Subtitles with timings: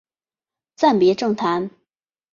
[0.75, 1.69] 暂别政坛。